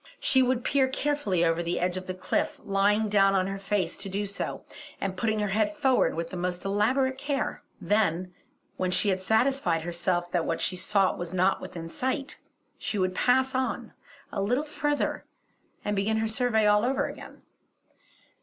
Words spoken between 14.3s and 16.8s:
a little further and begin her survey